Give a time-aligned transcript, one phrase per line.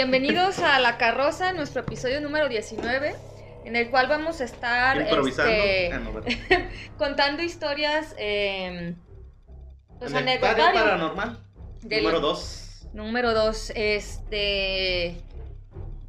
[0.00, 3.14] Bienvenidos a La Carroza, nuestro episodio número 19,
[3.64, 5.50] en el cual vamos a estar Improvisando.
[5.50, 5.90] este,
[6.54, 8.94] Ah, contando historias eh,
[9.98, 11.38] pues, paranormal.
[11.80, 12.88] Del- Número 2.
[12.92, 15.16] Número dos, este.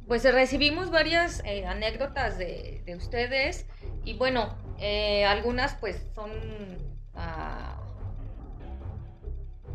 [0.06, 3.64] Pues recibimos varias eh, anécdotas de, de ustedes.
[4.04, 6.30] Y bueno, eh, algunas pues son.
[7.14, 7.80] ah,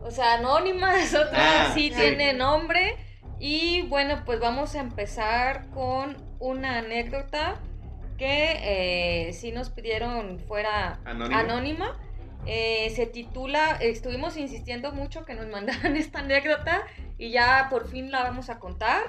[0.04, 1.96] o sea, anónimas, otras Ah, sí, sí.
[1.96, 2.96] tienen nombre.
[3.40, 7.56] Y bueno, pues vamos a empezar con una anécdota
[8.18, 11.98] que eh, sí nos pidieron fuera anónima.
[12.46, 16.84] Eh, se titula, estuvimos insistiendo mucho que nos mandaran esta anécdota
[17.18, 19.04] y ya por fin la vamos a contar.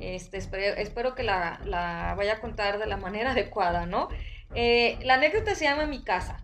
[0.00, 4.08] Este, espero, espero que la, la vaya a contar de la manera adecuada, ¿no?
[4.54, 6.42] Eh, la anécdota se llama Mi casa.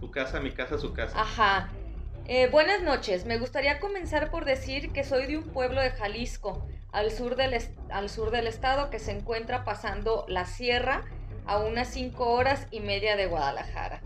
[0.00, 1.20] Tu casa, mi casa, su casa.
[1.20, 1.70] Ajá.
[2.28, 3.26] Eh, buenas noches.
[3.26, 7.58] Me gustaría comenzar por decir que soy de un pueblo de Jalisco, al sur del,
[7.90, 11.04] al sur del estado, que se encuentra pasando la sierra
[11.46, 14.02] a unas cinco horas y media de Guadalajara.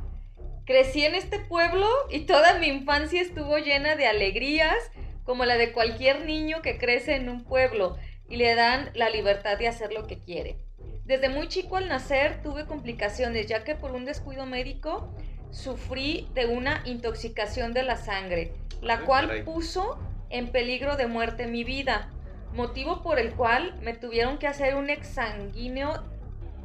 [0.65, 4.77] Crecí en este pueblo y toda mi infancia estuvo llena de alegrías,
[5.25, 7.99] como la de cualquier niño que crece en un pueblo
[8.31, 10.57] y le dan la libertad de hacer lo que quiere.
[11.05, 15.15] Desde muy chico al nacer tuve complicaciones, ya que por un descuido médico
[15.51, 19.43] sufrí de una intoxicación de la sangre, la cual caray.
[19.45, 19.99] puso
[20.31, 22.11] en peligro de muerte mi vida,
[22.53, 26.03] motivo por el cual me tuvieron que hacer un exsanguíneo,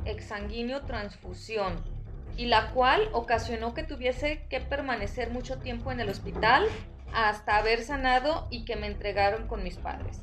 [0.06, 1.84] exsanguíneo transfusión,
[2.38, 6.66] y la cual ocasionó que tuviese que permanecer mucho tiempo en el hospital
[7.14, 10.22] hasta haber sanado y que me entregaron con mis padres.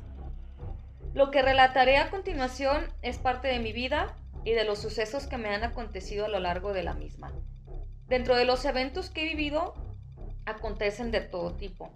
[1.13, 5.37] Lo que relataré a continuación es parte de mi vida y de los sucesos que
[5.37, 7.31] me han acontecido a lo largo de la misma.
[8.09, 9.75] Dentro de los eventos que he vivido,
[10.47, 11.93] acontecen de todo tipo,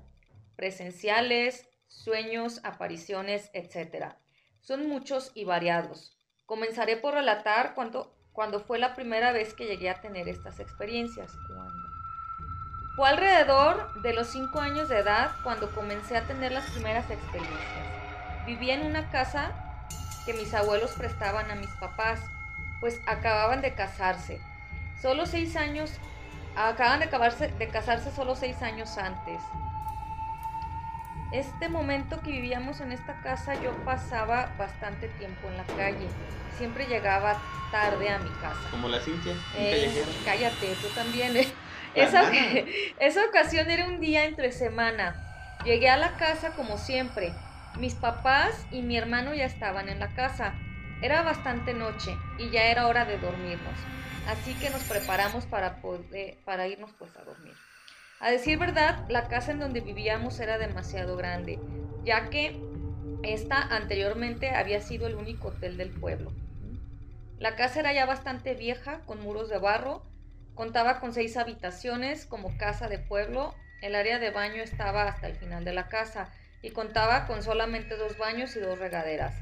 [0.56, 4.14] presenciales, sueños, apariciones, etc.
[4.62, 6.16] Son muchos y variados.
[6.46, 11.32] Comenzaré por relatar cuando, cuando fue la primera vez que llegué a tener estas experiencias.
[11.48, 11.90] ¿Cuándo?
[12.96, 18.46] Fue alrededor de los 5 años de edad cuando comencé a tener las primeras experiencias.
[18.46, 19.52] Vivía en una casa
[20.28, 22.20] que mis abuelos prestaban a mis papás,
[22.82, 24.40] pues acababan de casarse.
[24.96, 25.92] Solo seis años,
[26.56, 29.44] acaban de, acabarse, de casarse solo seis años antes.
[31.32, 36.08] Este momento que vivíamos en esta casa yo pasaba bastante tiempo en la calle.
[36.50, 38.70] Siempre llegaba tarde a mi casa.
[38.72, 39.34] Como la Cintia.
[39.56, 41.36] Eh, cállate, tú también.
[41.38, 41.48] eh.
[41.96, 42.24] Esa,
[43.00, 45.24] esa ocasión era un día entre semana.
[45.64, 47.34] Llegué a la casa como siempre.
[47.76, 50.56] Mis papás y mi hermano ya estaban en la casa.
[51.02, 53.90] Era bastante noche y ya era hora de dormirnos.
[54.28, 55.82] Así que nos preparamos para,
[56.46, 57.54] para irnos pues a dormir.
[58.20, 61.60] A decir verdad, la casa en donde vivíamos era demasiado grande,
[62.06, 62.58] ya que
[63.24, 66.32] esta anteriormente había sido el único hotel del pueblo.
[67.40, 70.06] La casa era ya bastante vieja, con muros de barro,
[70.56, 75.36] contaba con seis habitaciones como casa de pueblo, el área de baño estaba hasta el
[75.36, 79.36] final de la casa y contaba con solamente dos baños y dos regaderas.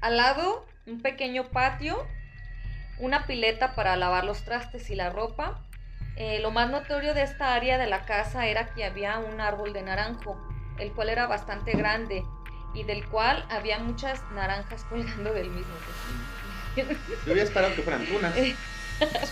[0.00, 2.06] Al lado, un pequeño patio,
[3.00, 5.58] una pileta para lavar los trastes y la ropa.
[6.16, 9.72] Eh, lo más notorio de esta área de la casa era que había un árbol
[9.72, 10.38] de naranjo,
[10.78, 12.24] el cual era bastante grande
[12.74, 15.72] y del cual había muchas naranjas colgando del mismo.
[16.76, 16.84] Yo
[17.32, 18.34] hubiera esperado que fueran tunas.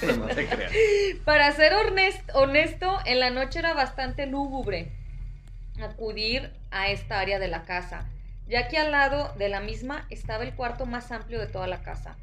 [0.03, 0.26] No.
[1.26, 4.91] Para ser honest- honesto, en la noche era bastante lúgubre
[5.82, 8.06] acudir a esta área de la casa,
[8.47, 11.82] ya que al lado de la misma estaba el cuarto más amplio de toda la
[11.82, 12.17] casa.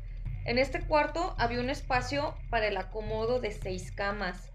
[0.46, 4.52] En este cuarto había un espacio para el acomodo de seis camas.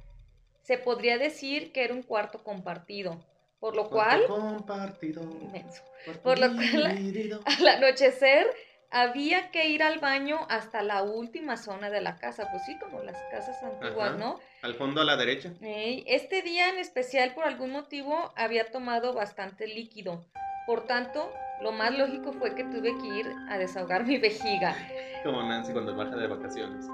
[0.63, 3.25] Se podría decir que era un cuarto compartido,
[3.59, 5.23] por lo cual, Compartido.
[5.23, 5.83] Inmenso.
[6.23, 8.47] Por lo cual- al anochecer
[8.93, 13.03] había que ir al baño hasta la última zona de la casa, pues sí, como
[13.03, 14.17] las casas antiguas, Ajá.
[14.19, 14.41] ¿no?
[14.63, 15.53] Al fondo a la derecha.
[15.61, 20.25] Este día en especial, por algún motivo, había tomado bastante líquido.
[20.71, 24.77] Por tanto, lo más lógico fue que tuve que ir a desahogar mi vejiga.
[25.25, 26.87] Como Nancy cuando baja de vacaciones.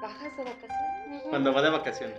[0.00, 1.22] ¿Bajas de vacaciones?
[1.28, 2.18] Cuando va de vacaciones.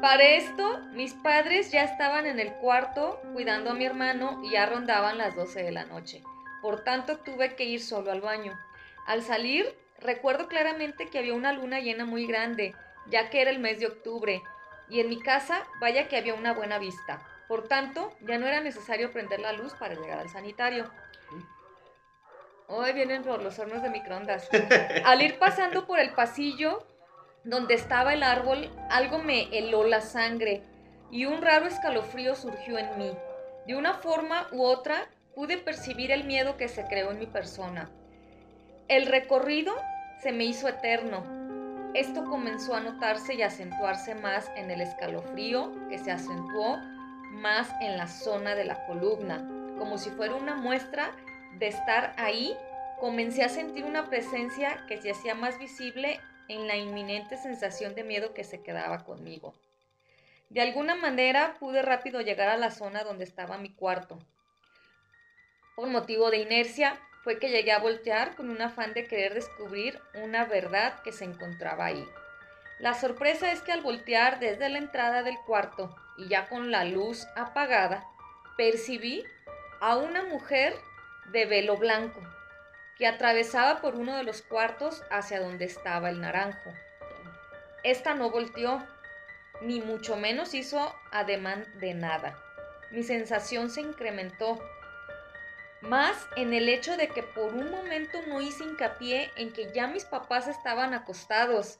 [0.00, 4.66] Para esto, mis padres ya estaban en el cuarto cuidando a mi hermano y ya
[4.66, 6.22] rondaban las 12 de la noche.
[6.62, 8.56] Por tanto, tuve que ir solo al baño.
[9.08, 12.76] Al salir, recuerdo claramente que había una luna llena muy grande,
[13.10, 14.40] ya que era el mes de octubre,
[14.88, 17.26] y en mi casa, vaya que había una buena vista.
[17.48, 20.90] Por tanto, ya no era necesario prender la luz para llegar al sanitario.
[22.68, 24.48] Hoy vienen por los hornos de microondas.
[25.04, 26.84] Al ir pasando por el pasillo
[27.44, 30.62] donde estaba el árbol, algo me heló la sangre
[31.12, 33.12] y un raro escalofrío surgió en mí.
[33.68, 37.88] De una forma u otra, pude percibir el miedo que se creó en mi persona.
[38.88, 39.74] El recorrido
[40.20, 41.24] se me hizo eterno.
[41.94, 46.78] Esto comenzó a notarse y acentuarse más en el escalofrío, que se acentuó
[47.30, 49.38] más en la zona de la columna,
[49.78, 51.12] como si fuera una muestra
[51.58, 52.56] de estar ahí.
[52.98, 58.04] Comencé a sentir una presencia que se hacía más visible en la inminente sensación de
[58.04, 59.54] miedo que se quedaba conmigo.
[60.48, 64.18] De alguna manera pude rápido llegar a la zona donde estaba mi cuarto.
[65.74, 70.00] Por motivo de inercia, fue que llegué a voltear con un afán de querer descubrir
[70.14, 72.06] una verdad que se encontraba ahí.
[72.78, 76.84] La sorpresa es que al voltear desde la entrada del cuarto y ya con la
[76.84, 78.06] luz apagada,
[78.56, 79.24] percibí
[79.80, 80.74] a una mujer
[81.32, 82.20] de velo blanco
[82.96, 86.72] que atravesaba por uno de los cuartos hacia donde estaba el naranjo.
[87.82, 88.82] Esta no volteó,
[89.60, 92.38] ni mucho menos hizo ademán de nada.
[92.90, 94.58] Mi sensación se incrementó
[95.82, 99.86] más en el hecho de que por un momento no hice hincapié en que ya
[99.86, 101.78] mis papás estaban acostados.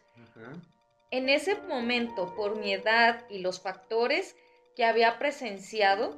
[1.11, 4.37] En ese momento, por mi edad y los factores
[4.75, 6.17] que había presenciado,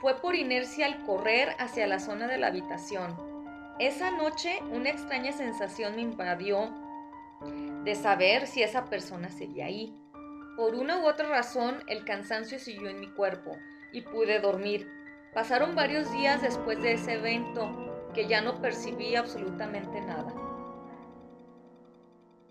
[0.00, 3.16] fue por inercia al correr hacia la zona de la habitación.
[3.78, 6.74] Esa noche una extraña sensación me invadió
[7.84, 9.96] de saber si esa persona seguía ahí.
[10.56, 13.56] Por una u otra razón, el cansancio siguió en mi cuerpo
[13.92, 14.88] y pude dormir
[15.34, 20.34] Pasaron varios días después de ese evento que ya no percibí absolutamente nada.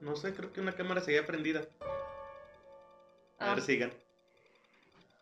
[0.02, 1.62] No sé, creo que una cámara seguía prendida.
[3.38, 3.62] A ver, ah.
[3.62, 3.94] sigan.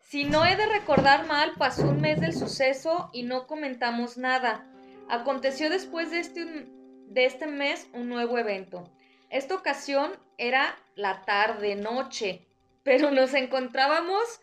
[0.00, 4.66] Si no he de recordar mal, pasó un mes del suceso y no comentamos nada.
[5.08, 8.90] Aconteció después de este, de este mes un nuevo evento.
[9.28, 12.46] Esta ocasión era la tarde-noche,
[12.82, 14.40] pero nos encontrábamos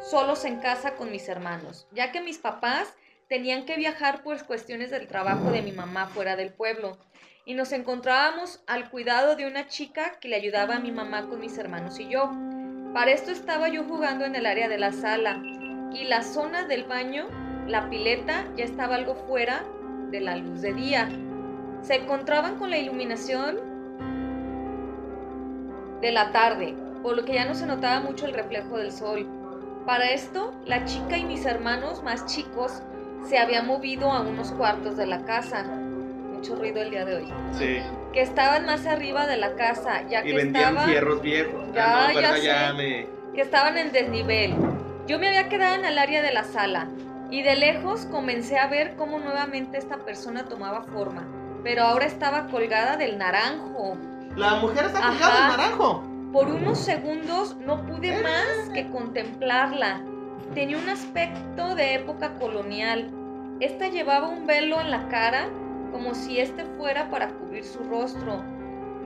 [0.00, 2.94] solos en casa con mis hermanos, ya que mis papás
[3.28, 6.98] tenían que viajar por cuestiones del trabajo de mi mamá fuera del pueblo
[7.44, 11.40] y nos encontrábamos al cuidado de una chica que le ayudaba a mi mamá con
[11.40, 12.30] mis hermanos y yo.
[12.94, 15.42] Para esto estaba yo jugando en el área de la sala
[15.92, 17.26] y la zona del baño,
[17.66, 19.64] la pileta, ya estaba algo fuera
[20.10, 21.08] de la luz de día.
[21.82, 23.58] Se encontraban con la iluminación
[26.00, 29.26] de la tarde, por lo que ya no se notaba mucho el reflejo del sol.
[29.86, 32.82] Para esto, la chica y mis hermanos más chicos
[33.26, 35.81] se habían movido a unos cuartos de la casa.
[36.42, 37.32] Mucho ruido el día de hoy.
[37.56, 37.78] Sí.
[38.12, 41.72] Que estaban más arriba de la casa, ya y que vendían fierros viejos.
[41.72, 44.56] Ya, ya, sé, Que estaban en desnivel.
[45.06, 46.88] Yo me había quedado en el área de la sala
[47.30, 51.28] y de lejos comencé a ver cómo nuevamente esta persona tomaba forma,
[51.62, 53.96] pero ahora estaba colgada del naranjo.
[54.34, 56.02] La mujer está colgada del naranjo.
[56.32, 60.00] Por unos segundos no pude más que contemplarla.
[60.54, 63.12] Tenía un aspecto de época colonial.
[63.60, 65.48] Esta llevaba un velo en la cara
[65.92, 68.42] como si este fuera para cubrir su rostro.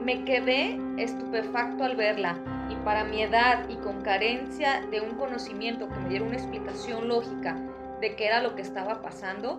[0.03, 2.39] Me quedé estupefacto al verla
[2.69, 7.07] y para mi edad y con carencia de un conocimiento que me diera una explicación
[7.07, 7.55] lógica
[8.01, 9.57] de qué era lo que estaba pasando,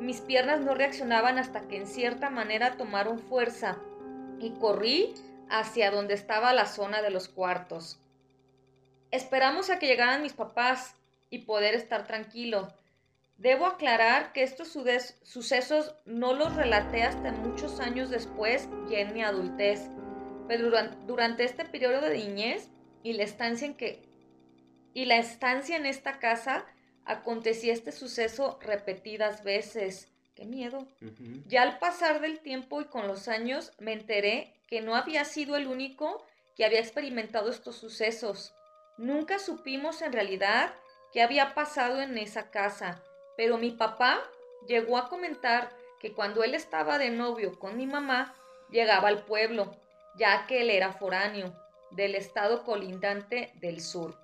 [0.00, 3.78] mis piernas no reaccionaban hasta que en cierta manera tomaron fuerza
[4.40, 5.14] y corrí
[5.48, 7.98] hacia donde estaba la zona de los cuartos.
[9.10, 10.94] Esperamos a que llegaran mis papás
[11.30, 12.68] y poder estar tranquilo.
[13.42, 19.24] Debo aclarar que estos sucesos no los relaté hasta muchos años después, ya en mi
[19.24, 19.80] adultez,
[20.46, 20.70] pero
[21.08, 22.70] durante este periodo de niñez
[23.02, 24.08] y la estancia en que
[24.94, 26.66] y la estancia en esta casa
[27.04, 30.12] acontecía este suceso repetidas veces.
[30.36, 30.86] ¡Qué miedo!
[31.48, 35.56] Ya al pasar del tiempo y con los años me enteré que no había sido
[35.56, 38.54] el único que había experimentado estos sucesos.
[38.98, 40.72] Nunca supimos en realidad
[41.12, 43.02] qué había pasado en esa casa,
[43.36, 44.20] pero mi papá
[44.66, 45.70] llegó a comentar
[46.00, 48.34] que cuando él estaba de novio con mi mamá,
[48.70, 49.76] llegaba al pueblo,
[50.16, 51.54] ya que él era foráneo
[51.90, 54.18] del estado colindante del sur,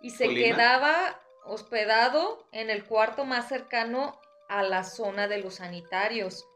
[0.00, 6.46] y se quedaba hospedado en el cuarto más cercano a la zona de los sanitarios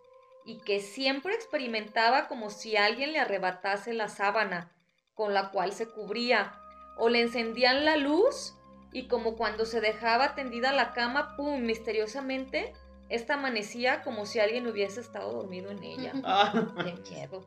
[0.44, 4.72] y que siempre experimentaba como si alguien le arrebatase la sábana
[5.14, 6.58] con la cual se cubría,
[6.96, 8.54] o le encendían la luz
[8.92, 12.72] y como cuando se dejaba tendida la cama, ¡pum!, misteriosamente,
[13.08, 16.12] esta amanecía como si alguien hubiese estado dormido en ella.
[16.24, 16.52] Ah.
[16.84, 17.44] ¡Qué miedo!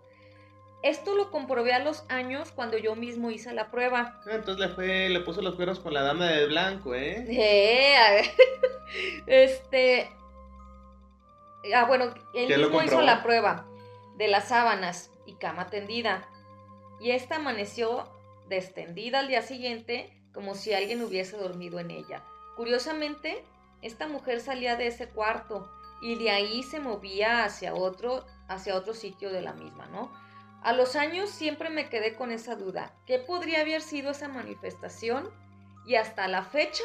[0.84, 4.22] Esto lo comprobé a los años cuando yo mismo hice la prueba.
[4.28, 7.26] Ah, entonces le fue, le puso los cueros con la dama de blanco, ¿eh?
[7.28, 8.22] Eh,
[9.28, 10.10] este,
[11.74, 13.66] Ah, bueno, él mismo hizo la prueba
[14.18, 16.28] de las sábanas y cama tendida.
[17.00, 18.08] Y esta amaneció
[18.48, 22.22] descendida al día siguiente como si alguien hubiese dormido en ella.
[22.56, 23.44] Curiosamente,
[23.82, 25.70] Esta mujer salía de ese cuarto
[26.02, 30.12] y de ahí se movía hacia otro, hacia otro sitio de la misma, ¿no?
[30.64, 32.94] A los años siempre me quedé con esa duda.
[33.06, 35.30] ¿Qué podría haber sido esa manifestación?
[35.86, 36.84] Y hasta la fecha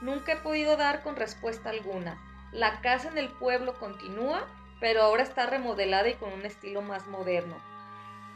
[0.00, 2.18] nunca he podido dar con respuesta alguna.
[2.50, 4.48] La casa en el pueblo continúa,
[4.80, 7.62] pero ahora está remodelada y con un estilo más moderno.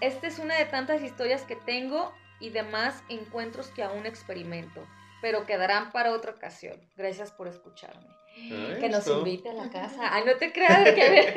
[0.01, 2.13] Esta es una de tantas historias que tengo
[2.45, 4.87] y demás encuentros que aún experimento,
[5.23, 6.79] pero quedarán para otra ocasión.
[6.95, 8.07] Gracias por escucharme.
[8.81, 10.15] que nos invite a la casa.
[10.15, 11.35] Ay, no te creas que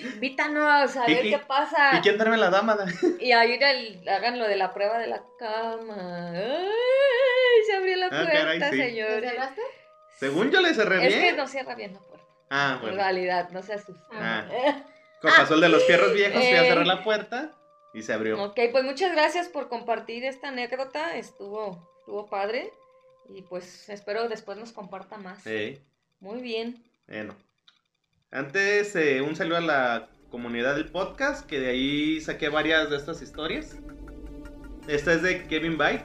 [0.14, 1.98] invítanos a ver qué pasa.
[1.98, 2.78] ¿Y quién darme la dama?
[3.20, 3.60] y ahí
[4.08, 6.30] hagan lo de la prueba de la cama.
[6.30, 9.20] Ay, se abrió la ah, puerta, señor.
[9.20, 9.60] cerraste?
[10.16, 11.12] Según yo le cerré bien.
[11.12, 12.26] Es que no cierra bien la puerta.
[12.48, 12.94] Ah, bueno.
[12.94, 14.08] En realidad, no se asusta.
[14.14, 14.46] Ah.
[15.20, 17.52] Pasó el de los fierros viejos, fui a cerrar la puerta
[17.92, 18.42] y se abrió.
[18.42, 21.16] Ok, pues muchas gracias por compartir esta anécdota.
[21.16, 22.72] Estuvo, estuvo padre.
[23.28, 25.42] Y pues espero después nos comparta más.
[25.42, 25.78] Sí.
[26.20, 26.82] Muy bien.
[27.06, 27.34] Bueno.
[28.30, 32.96] Antes, eh, un saludo a la comunidad del podcast, que de ahí saqué varias de
[32.96, 33.76] estas historias.
[34.86, 36.04] Esta es de Kevin Byte.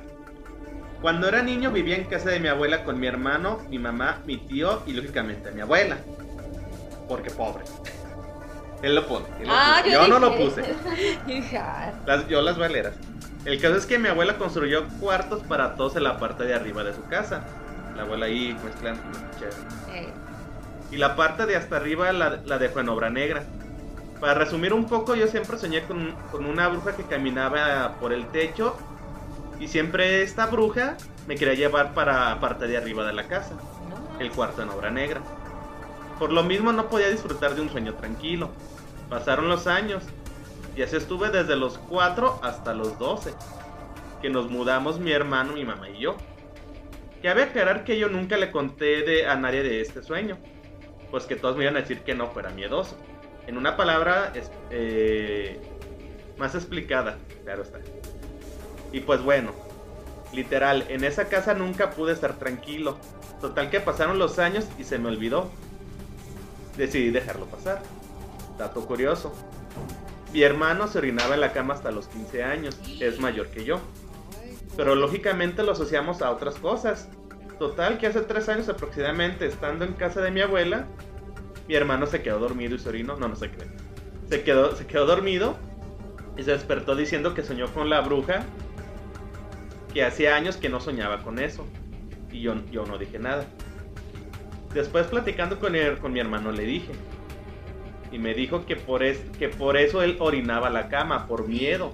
[1.02, 4.38] Cuando era niño vivía en casa de mi abuela con mi hermano, mi mamá, mi
[4.38, 5.98] tío y lógicamente mi abuela.
[7.08, 7.64] Porque pobre.
[8.82, 9.26] Él lo pone.
[9.48, 10.64] ah, Yo, no lo puse.
[11.58, 11.92] Ah".
[12.06, 12.94] las, yo las valeras.
[13.46, 16.84] El caso es que mi abuela construyó cuartos para todos en la parte de arriba
[16.84, 17.42] de su casa.
[17.96, 19.02] La abuela ahí mezclando.
[19.94, 20.08] Eh.
[20.92, 23.44] Y la parte de hasta arriba la, la, dejó en obra negra.
[24.20, 28.28] Para resumir un poco, yo siempre soñé con, con una bruja que caminaba por el
[28.28, 28.76] techo.
[29.60, 33.54] Y siempre esta bruja me quería llevar para la parte de arriba de la casa.
[34.20, 35.22] El cuarto en obra negra.
[36.20, 38.50] Por lo mismo no podía disfrutar de un sueño tranquilo.
[39.10, 40.04] Pasaron los años
[40.76, 43.34] y así estuve desde los 4 hasta los 12,
[44.22, 46.16] que nos mudamos mi hermano, mi mamá y yo.
[47.22, 50.38] Cabe aclarar que yo nunca le conté de, a nadie de este sueño,
[51.12, 52.98] pues que todos me iban a decir que no fuera miedoso.
[53.48, 54.34] En una palabra
[54.70, 55.60] eh,
[56.38, 57.80] más explicada, claro está.
[58.92, 59.52] Y pues bueno,
[60.34, 62.98] literal, en esa casa nunca pude estar tranquilo.
[63.42, 65.50] Total que pasaron los años y se me olvidó
[66.78, 67.82] decidí dejarlo pasar.
[68.58, 69.34] Dato curioso.
[70.34, 73.80] Mi hermano se orinaba en la cama hasta los 15 años, es mayor que yo.
[74.76, 77.08] Pero lógicamente lo asociamos a otras cosas.
[77.58, 80.88] Total que hace 3 años aproximadamente, estando en casa de mi abuela,
[81.68, 83.16] mi hermano se quedó dormido y se orinó.
[83.18, 83.70] No, no se cree.
[84.30, 85.56] Se quedó, se quedó dormido
[86.38, 88.44] y se despertó diciendo que soñó con la bruja,
[89.94, 91.66] que hacía años que no soñaba con eso.
[92.32, 93.46] Y yo, yo no dije nada.
[94.76, 96.92] Después platicando con, él, con mi hermano le dije.
[98.12, 101.94] Y me dijo que por, es, que por eso él orinaba la cama, por miedo.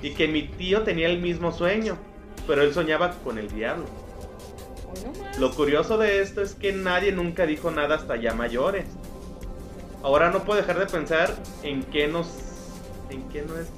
[0.00, 1.98] Y que mi tío tenía el mismo sueño,
[2.46, 3.84] pero él soñaba con el diablo.
[5.38, 8.86] Lo curioso de esto es que nadie nunca dijo nada hasta ya mayores.
[10.02, 12.28] Ahora no puedo dejar de pensar en que nos
[13.10, 13.68] en que no es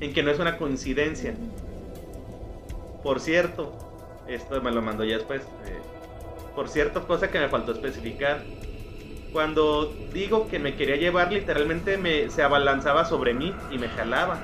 [0.00, 1.34] en que no es una coincidencia.
[3.02, 3.72] Por cierto,
[4.28, 5.42] esto me lo mandó ya después.
[5.42, 5.97] Eh,
[6.58, 8.42] por cierto, cosa que me faltó especificar.
[9.32, 14.40] Cuando digo que me quería llevar, literalmente me, se abalanzaba sobre mí y me jalaba.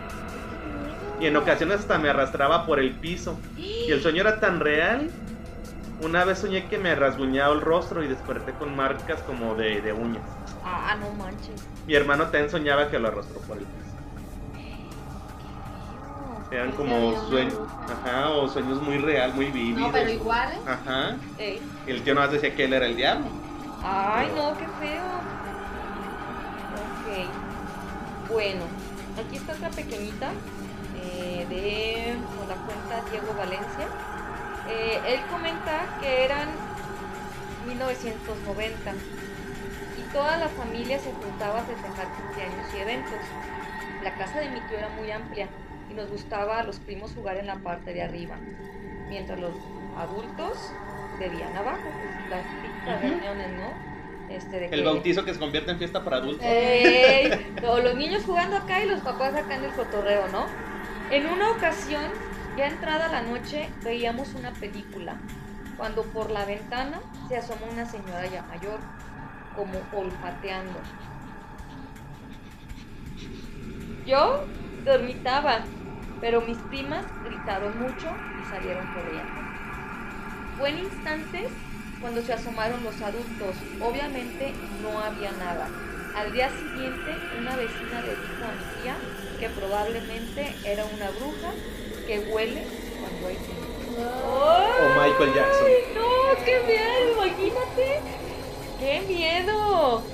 [1.19, 3.37] Y en ocasiones hasta me arrastraba por el piso.
[3.57, 5.11] Y el sueño era tan real.
[6.03, 9.93] Una vez soñé que me rasguñaba el rostro y desperté con marcas como de, de
[9.93, 10.23] uñas.
[10.63, 11.67] Ah, no manches.
[11.89, 13.84] Mi hermano también soñaba que lo arrastró por el piso.
[16.51, 17.59] Eran como sueños,
[17.89, 19.81] ajá, o sueños muy real, muy vívidos.
[19.81, 20.59] No, pero iguales.
[20.67, 21.17] Ajá.
[21.87, 23.27] El tío nomás decía que él era el diablo.
[23.83, 25.05] Ay, no, qué feo.
[26.85, 28.31] Ok.
[28.31, 28.65] Bueno,
[29.19, 30.31] aquí está otra pequeñita
[31.03, 32.15] eh, de
[32.49, 33.87] la cuenta Diego Valencia.
[34.69, 36.49] Eh, él comenta que eran
[37.67, 38.93] 1990
[39.99, 43.21] y toda la familia se juntaba a festejar cumpleaños y eventos.
[44.03, 45.49] La casa de mi tío era muy amplia
[45.91, 48.37] y nos gustaba a los primos jugar en la parte de arriba,
[49.09, 49.53] mientras los
[49.99, 50.57] adultos
[51.19, 53.95] bebían abajo, pues las típicas reuniones, ¿no?
[54.31, 56.47] Este, el bautizo que se convierte en fiesta para adultos.
[57.61, 60.47] todos los niños jugando acá y los papás sacando el cotorreo, ¿no?
[61.11, 62.11] En una ocasión,
[62.57, 65.19] ya entrada la noche, veíamos una película,
[65.77, 68.81] cuando por la ventana se asomó una señora ya mayor,
[69.55, 70.81] como olfateando.
[74.07, 74.45] Yo
[74.85, 75.65] dormitaba,
[76.21, 78.07] pero mis primas gritaron mucho
[78.41, 79.33] y salieron corriendo.
[80.59, 81.51] Fue en instantes
[82.01, 83.57] cuando se asomaron los adultos.
[83.81, 85.69] Obviamente no había nada.
[86.17, 88.97] Al día siguiente, una vecina le dijo a mi tía
[89.41, 91.53] que probablemente era una bruja
[92.07, 92.67] que huele
[93.01, 93.39] cuando hay
[93.97, 95.67] o Michael Jackson.
[95.95, 98.01] No, qué miedo, imagínate.
[98.79, 100.14] Qué miedo.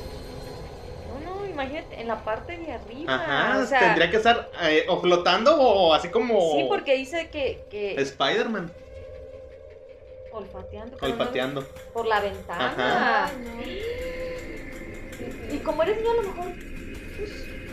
[1.61, 3.15] Imagínate, en la parte de arriba.
[3.15, 6.57] Ajá, tendría que estar eh, o flotando o así como...
[6.57, 7.61] Sí, porque dice que...
[7.71, 8.01] que...
[8.01, 8.73] Spider-Man.
[10.33, 10.97] Olfateando.
[11.01, 11.67] Olfateando.
[11.93, 12.67] por la ventana.
[12.67, 13.31] Ajá.
[15.51, 16.53] Y como eres niño, a lo mejor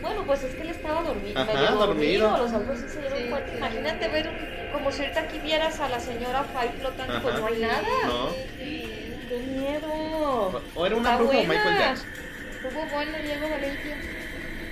[0.02, 1.40] bueno, pues es que él estaba dormido.
[1.40, 2.30] Ajá, medio dormido.
[2.30, 2.66] dormido.
[2.68, 3.56] Los sí se dieron cuenta.
[3.56, 7.60] Imagínate ver como si ahorita aquí vieras a la señora Fay flotando, pues no hay
[7.60, 7.82] nada.
[8.06, 8.30] No.
[8.58, 10.62] ¡Qué miedo!
[10.76, 12.27] O era una bruja o Michael Jackson.
[12.58, 13.98] Estuvo bueno Diego Valencia.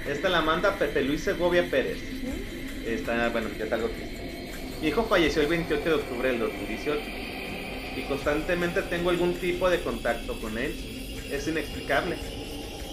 [0.07, 1.99] Esta la manda Pepe Luis Segovia Pérez.
[2.83, 4.51] Está, bueno, ya está algo que...
[4.81, 6.99] Mi hijo falleció el 28 de octubre del 2018
[7.95, 10.73] y constantemente tengo algún tipo de contacto con él.
[11.31, 12.17] Es inexplicable.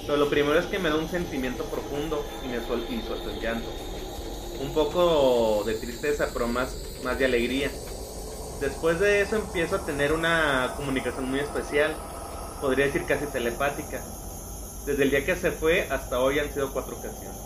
[0.02, 3.30] Pero lo primero es que me da un sentimiento profundo y me suelto, y suelto
[3.30, 3.72] el llanto.
[4.60, 7.70] Un poco de tristeza, pero más, más de alegría.
[8.60, 11.96] Después de eso empiezo a tener una comunicación muy especial,
[12.60, 14.04] podría decir casi telepática.
[14.86, 17.38] Desde el día que se fue hasta hoy han sido cuatro ocasiones.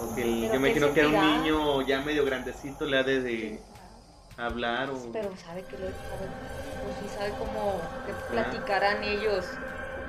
[0.00, 3.60] Porque yo me imagino que era un niño ya medio grandecito, le ha de,
[4.36, 5.12] hablar o...
[5.12, 7.80] Pero sabe que lo pues sí sabe cómo
[8.30, 9.46] platicarán ellos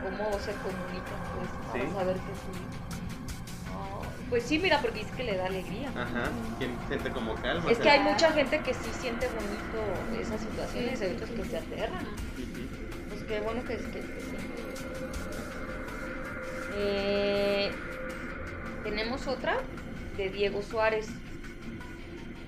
[0.05, 2.59] cómo se comunican, pues, para saber que sí.
[4.29, 5.89] pues sí, mira, porque dice que le da alegría.
[5.89, 7.71] Ajá, quien siente como calma.
[7.71, 11.57] Es que hay mucha gente que sí siente bonito esas situaciones, hay otros que se
[11.57, 12.05] aterran.
[13.09, 14.34] Pues qué bueno que que, sí.
[16.77, 17.71] Eh,
[18.83, 19.57] tenemos otra
[20.17, 21.07] de Diego Suárez.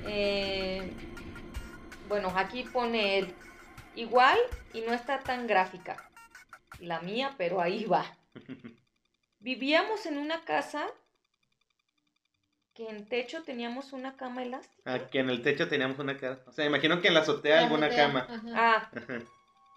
[0.05, 0.91] Eh,
[2.07, 3.33] bueno, aquí pone él.
[3.95, 4.37] Igual
[4.73, 6.07] y no está tan gráfica
[6.79, 8.05] la mía, pero ahí va.
[9.39, 10.85] Vivíamos en una casa
[12.73, 14.93] que en techo teníamos una cama elástica.
[14.93, 16.39] Ah, que en el techo teníamos una cama.
[16.45, 18.27] O sea, imagino que en la azotea alguna cama.
[18.53, 18.89] Ah.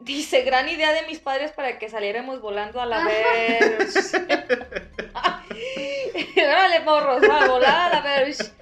[0.01, 4.15] Dice, gran idea de mis padres para que saliéramos volando a la vez.
[6.37, 8.55] Órale, morros, va a volar a la vez.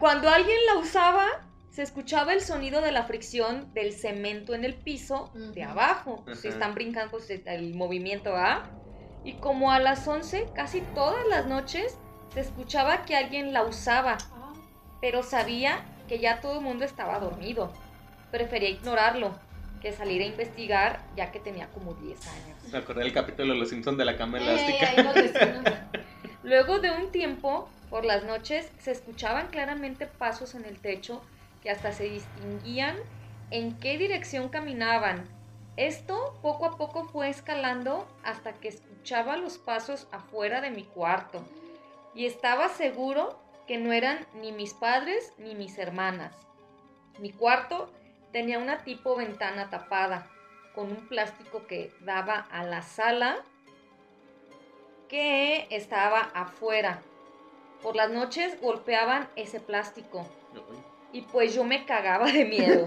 [0.00, 1.26] Cuando alguien la usaba,
[1.70, 6.24] se escuchaba el sonido de la fricción del cemento en el piso de abajo.
[6.34, 8.68] Si están brincando, pues el movimiento va.
[9.22, 11.96] Y como a las 11, casi todas las noches,
[12.32, 14.18] se escuchaba que alguien la usaba.
[14.32, 14.52] Ah.
[15.00, 17.72] Pero sabía que ya todo el mundo estaba dormido.
[18.32, 19.38] Prefería ignorarlo
[19.84, 22.56] que salir a investigar ya que tenía como 10 años.
[22.72, 25.90] Me acordé del capítulo de Los Simpsons de la cama elástica.
[26.42, 31.20] Luego de un tiempo, por las noches, se escuchaban claramente pasos en el techo
[31.62, 32.96] que hasta se distinguían
[33.50, 35.28] en qué dirección caminaban.
[35.76, 41.44] Esto poco a poco fue escalando hasta que escuchaba los pasos afuera de mi cuarto
[42.14, 46.34] y estaba seguro que no eran ni mis padres ni mis hermanas.
[47.18, 47.90] Mi cuarto
[48.34, 50.26] tenía una tipo ventana tapada
[50.74, 53.36] con un plástico que daba a la sala
[55.08, 57.00] que estaba afuera.
[57.80, 60.26] Por las noches golpeaban ese plástico
[61.12, 62.84] y pues yo me cagaba de miedo.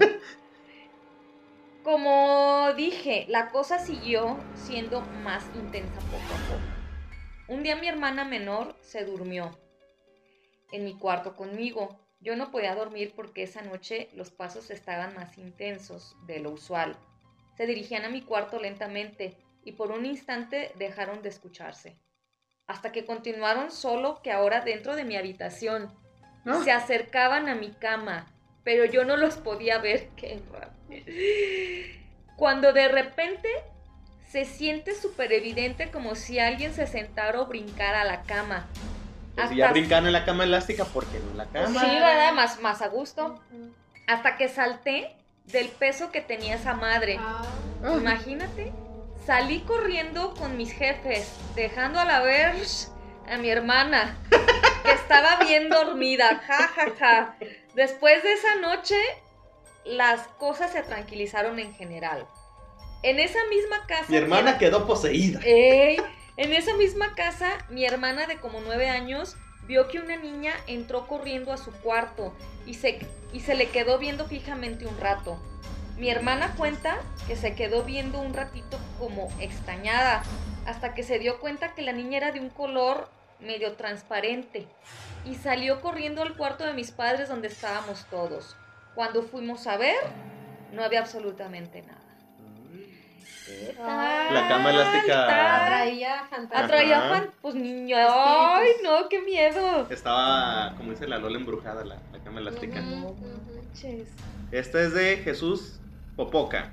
[1.82, 7.54] Como dije, la cosa siguió siendo más intensa poco a poco.
[7.54, 9.56] Un día mi hermana menor se durmió
[10.72, 11.98] en mi cuarto conmigo.
[12.20, 16.96] Yo no podía dormir porque esa noche los pasos estaban más intensos de lo usual.
[17.56, 21.96] Se dirigían a mi cuarto lentamente y por un instante dejaron de escucharse.
[22.66, 25.90] Hasta que continuaron solo que ahora dentro de mi habitación
[26.64, 28.26] se acercaban a mi cama,
[28.64, 30.08] pero yo no los podía ver.
[30.16, 30.40] Qué
[32.36, 33.48] Cuando de repente
[34.28, 38.68] se siente súper evidente como si alguien se sentara o brincara a la cama.
[39.38, 41.80] Pues si ya brincaron en la cama elástica, porque no en la pues cama?
[41.80, 42.32] sí, ¿verdad?
[42.32, 43.40] Más, más a gusto.
[44.06, 47.18] Hasta que salté del peso que tenía esa madre.
[47.20, 47.42] Ah.
[47.96, 48.72] Imagínate.
[49.24, 52.88] Salí corriendo con mis jefes, dejando a la verge
[53.30, 54.16] a mi hermana,
[54.84, 57.36] que estaba bien dormida, ja, ja, ja.
[57.74, 58.96] Después de esa noche,
[59.84, 62.26] las cosas se tranquilizaron en general.
[63.02, 64.06] En esa misma casa...
[64.08, 65.40] Mi hermana quedó poseída.
[66.38, 71.08] En esa misma casa, mi hermana de como nueve años vio que una niña entró
[71.08, 72.32] corriendo a su cuarto
[72.64, 73.00] y se,
[73.32, 75.42] y se le quedó viendo fijamente un rato.
[75.98, 76.96] Mi hermana cuenta
[77.26, 80.22] que se quedó viendo un ratito como extrañada,
[80.64, 84.68] hasta que se dio cuenta que la niña era de un color medio transparente
[85.24, 88.56] y salió corriendo al cuarto de mis padres donde estábamos todos.
[88.94, 89.98] Cuando fuimos a ver,
[90.72, 92.07] no había absolutamente nada.
[93.78, 95.64] La cama elástica.
[95.64, 96.64] Atraía fantasmas.
[96.64, 97.30] Atraía fan...
[97.40, 99.86] Pues niño, ay, no, qué miedo.
[99.90, 102.80] Estaba, como dice la Lola embrujada, la, la cama elástica.
[102.80, 103.16] Ujú.
[104.52, 105.78] Esta es de Jesús
[106.16, 106.72] Popoca.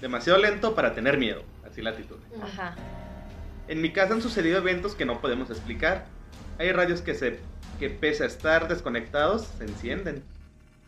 [0.00, 1.42] Demasiado lento para tener miedo.
[1.64, 2.22] Así la titula.
[2.42, 2.74] Ajá.
[3.68, 6.06] En mi casa han sucedido eventos que no podemos explicar.
[6.58, 7.40] Hay radios que se
[7.78, 10.22] que pese a estar desconectados, se encienden.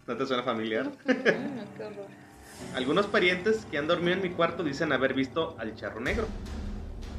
[0.06, 0.90] ¿No te suena familiar?
[1.06, 2.06] Qué horror.
[2.74, 6.26] Algunos parientes que han dormido en mi cuarto dicen haber visto al charro negro.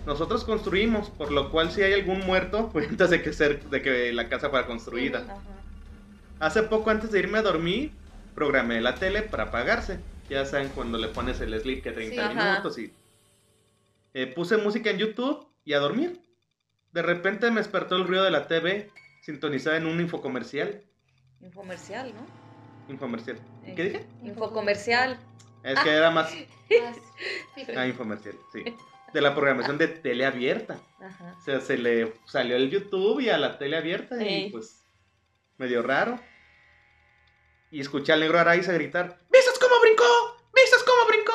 [0.05, 3.81] Nosotros construimos, por lo cual si hay algún muerto, fue antes de que, ser, de
[3.81, 5.19] que la casa fuera construida.
[5.19, 5.37] Ajá.
[6.39, 7.91] Hace poco antes de irme a dormir,
[8.35, 9.99] programé la tele para apagarse.
[10.29, 12.19] Ya saben cuando le pones el sleep que 30 Sí.
[12.19, 12.49] Ajá.
[12.51, 12.93] minutos y...
[14.13, 16.21] Eh, puse música en YouTube y a dormir.
[16.93, 18.89] De repente me despertó el ruido de la TV
[19.21, 20.81] sintonizada en un infocomercial.
[21.41, 22.91] Infomercial, ¿no?
[22.91, 23.37] Infomercial.
[23.67, 23.73] Eh.
[23.75, 24.05] ¿Qué dije?
[24.23, 25.19] Infocomercial.
[25.63, 26.33] Es que era más...
[27.75, 28.63] Ah, infomercial, sí.
[29.13, 30.79] De la programación de tele abierta.
[30.99, 31.35] Ajá.
[31.37, 34.83] O sea, se le salió el YouTube y a la tele abierta y pues
[35.57, 36.19] medio raro.
[37.71, 40.03] Y escuché al negro Araiza gritar, ¿Vistas cómo brincó?
[40.55, 41.33] ¿Vistas cómo brincó?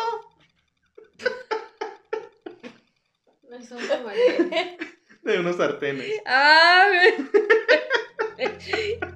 [3.51, 4.45] No es un camarero.
[5.23, 6.21] De unos sartenes.
[6.27, 6.89] Ah,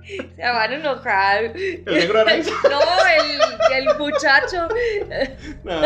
[0.06, 1.52] se van a enojar.
[1.54, 2.50] El negro Araiza.
[2.70, 4.68] No, el, el muchacho.
[5.62, 5.80] No,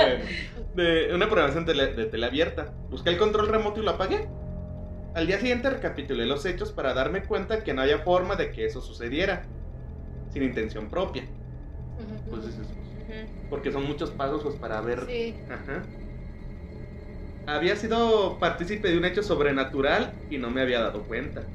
[0.75, 2.75] de una programación tele- de tele abierta.
[2.89, 4.29] Busqué el control remoto y lo apagué.
[5.15, 8.67] Al día siguiente recapitulé los hechos para darme cuenta que no había forma de que
[8.67, 9.47] eso sucediera.
[10.29, 11.25] Sin intención propia.
[11.99, 12.63] Ujú, Pues es ujú.
[12.63, 12.75] eso.
[13.49, 15.37] Porque son muchos pasos pues, para ver Sí.
[15.49, 15.87] Ajá.
[17.47, 21.51] Había sido partícipe de un hecho sobrenatural y no me había dado cuenta.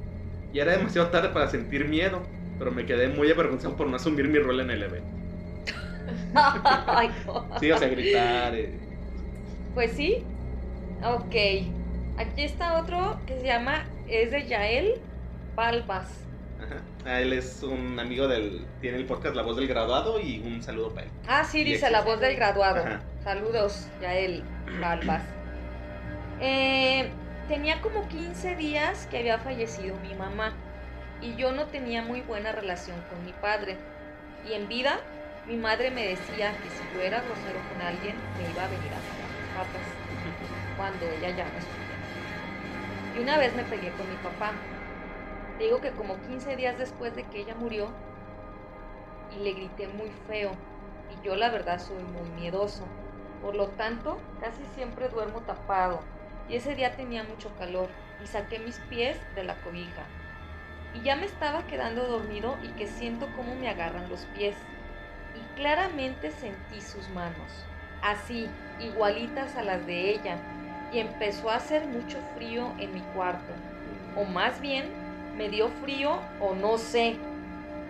[0.51, 4.28] Y era demasiado tarde para sentir miedo, pero me quedé muy avergonzado por no asumir
[4.28, 5.08] mi rol en el evento.
[7.60, 8.54] Sí, o sea, gritar.
[8.56, 8.74] eh.
[9.74, 10.24] Pues sí.
[11.04, 11.36] Ok.
[12.18, 14.94] Aquí está otro que se llama, es de Yael
[15.56, 16.10] Balbas.
[16.63, 16.78] Ajá.
[17.06, 18.65] Ah, él es un amigo del.
[18.82, 21.12] Tiene el podcast La Voz del Graduado y un saludo para él.
[21.28, 22.82] Ah, sí, dice la voz del graduado.
[22.82, 23.02] Ajá.
[23.24, 24.44] Saludos, Yael
[24.80, 25.24] Balbas.
[26.41, 27.10] Eh,
[27.48, 30.54] tenía como 15 días que había fallecido mi mamá
[31.21, 33.78] y yo no tenía muy buena relación con mi padre.
[34.47, 34.99] Y en vida,
[35.47, 38.93] mi madre me decía que si yo era grosero con alguien, me iba a venir
[38.93, 39.88] a jalar las patas
[40.78, 41.95] cuando ella ya no estuviera.
[43.15, 44.54] Y una vez me pegué con mi papá.
[45.60, 47.89] Digo que como 15 días después de que ella murió,
[49.32, 50.51] y le grité muy feo.
[51.12, 52.86] Y yo la verdad soy muy miedoso.
[53.41, 56.01] Por lo tanto, casi siempre duermo tapado.
[56.49, 57.89] Y ese día tenía mucho calor
[58.23, 60.04] y saqué mis pies de la cobija.
[60.95, 64.55] Y ya me estaba quedando dormido y que siento cómo me agarran los pies.
[65.36, 67.65] Y claramente sentí sus manos,
[68.01, 68.47] así,
[68.79, 70.38] igualitas a las de ella.
[70.93, 73.53] Y empezó a hacer mucho frío en mi cuarto.
[74.15, 74.86] O más bien,
[75.38, 77.17] me dio frío o no sé.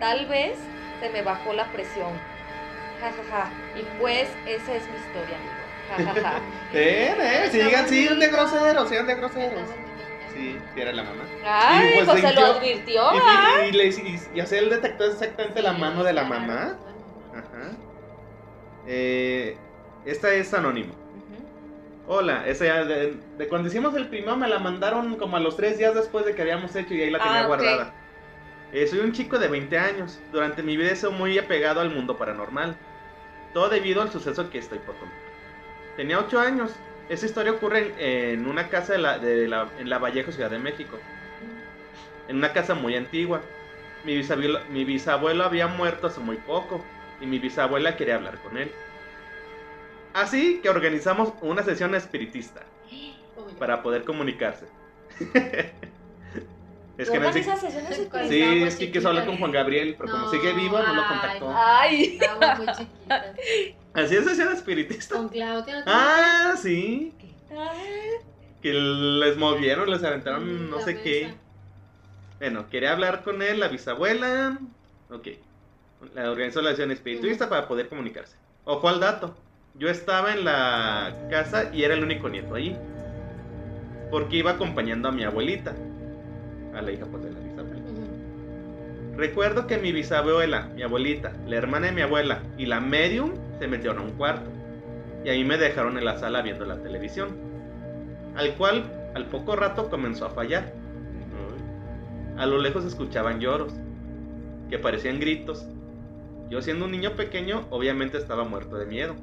[0.00, 0.58] Tal vez
[1.00, 2.12] se me bajó la presión.
[3.00, 3.50] Ja, ja, ja.
[3.78, 5.66] Y pues esa es mi historia, amigo.
[5.88, 6.40] Ja, ja, ja.
[6.72, 9.85] Eh, eh, sigan, sigan de groseros, sigan de groseros.
[10.36, 11.22] Sí, sí, era la mamá.
[11.44, 15.74] Ay, Y, pues, pues, se lo advirtió, Y, y, y y- él detectó exactamente la
[15.74, 16.76] Sí, mano de la mamá.
[17.32, 17.70] Ajá.
[18.86, 19.56] Eh,
[20.04, 20.94] esta es anónimo.
[22.08, 25.56] Hola, esa ya de, de cuando hicimos el primero me la mandaron como a los
[25.56, 27.94] tres días después de que habíamos hecho y ahí la tenía Ah, guardada.
[28.72, 30.20] Eh, soy un chico de 20 años.
[30.32, 32.76] Durante mi vida he sido muy apegado al mundo paranormal.
[33.54, 35.18] Todo debido al suceso que estoy por contar.
[35.96, 36.72] Tenía 8 años.
[37.08, 40.50] Esa historia ocurre en, en una casa de la, de la- en La Vallejo, Ciudad
[40.50, 40.98] de México.
[42.28, 43.40] En una casa muy antigua.
[44.04, 46.84] Mi bisabuelo, mi bisabuelo había muerto hace muy poco
[47.20, 48.70] y mi bisabuela quería hablar con él.
[50.14, 52.62] Así que organizamos una sesión espiritista
[53.58, 54.66] para poder comunicarse.
[56.98, 57.42] es ¿Tú que no sé-
[58.28, 59.38] Sí, es que quiso hablar con chiquita.
[59.38, 61.52] Juan Gabriel, pero como sigue vivo no lo contactó.
[61.54, 62.18] Ay.
[62.58, 63.26] Muy chiquitas.
[63.96, 65.16] Así es sesión espiritista.
[65.16, 65.78] Con Claudia.
[65.78, 67.14] ¿no te Ah, sí.
[68.60, 71.34] Que les movieron, les aventaron Mm, no la sé qué.
[72.38, 74.58] Bueno, quería hablar con él, la bisabuela.
[75.10, 75.28] Ok.
[76.14, 78.36] La organizó la sesión espiritista para poder comunicarse.
[78.64, 79.34] Ojo al dato.
[79.74, 82.76] Yo estaba en la casa y era el único nieto ahí.
[84.10, 85.74] Porque iba acompañando a mi abuelita.
[86.74, 87.22] A la hija pues
[89.16, 93.66] Recuerdo que mi bisabuela, mi abuelita, la hermana de mi abuela y la medium se
[93.66, 94.50] metieron a un cuarto.
[95.24, 97.30] Y ahí me dejaron en la sala viendo la televisión.
[98.36, 100.72] Al cual, al poco rato comenzó a fallar.
[102.36, 103.72] A lo lejos escuchaban lloros,
[104.68, 105.66] que parecían gritos.
[106.50, 109.16] Yo siendo un niño pequeño, obviamente estaba muerto de miedo.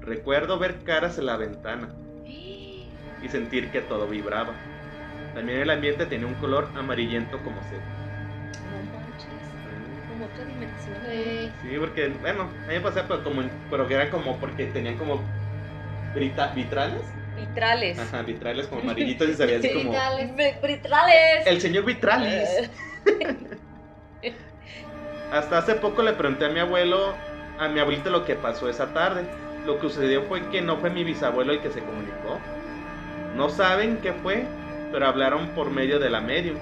[0.00, 1.94] Recuerdo ver caras en la ventana
[2.26, 4.54] y sentir que todo vibraba.
[5.34, 8.09] También el ambiente tenía un color amarillento como sed.
[10.20, 10.96] Como otra dimensión.
[11.10, 11.50] Sí.
[11.62, 14.98] Sí, porque, bueno, a mí me pasaba, pero, como, pero que eran como porque tenían
[14.98, 15.20] como
[16.14, 17.02] brita- vitrales.
[17.36, 17.98] Vitrales.
[17.98, 19.92] Ajá, vitrales como amarillitos y se veía así como.
[20.62, 21.46] Vitrales.
[21.46, 22.48] El señor Vitralis.
[22.48, 22.70] Eh,
[25.32, 27.14] Hasta hace poco le pregunté a mi abuelo,
[27.58, 29.22] a mi abuelito lo que pasó esa tarde.
[29.64, 32.40] Lo que sucedió fue que no fue mi bisabuelo el que se comunicó.
[33.36, 34.44] No saben qué fue,
[34.92, 36.56] pero hablaron por medio de la medium,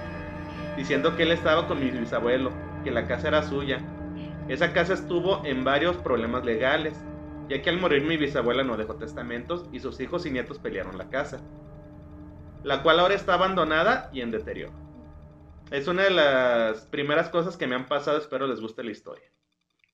[0.77, 2.51] diciendo que él estaba con mi bisabuelo,
[2.89, 3.79] que la casa era suya.
[4.47, 6.95] Esa casa estuvo en varios problemas legales,
[7.47, 10.97] ya que al morir mi bisabuela no dejó testamentos y sus hijos y nietos pelearon
[10.97, 11.39] la casa,
[12.63, 14.73] la cual ahora está abandonada y en deterioro.
[15.69, 19.29] Es una de las primeras cosas que me han pasado, espero les guste la historia.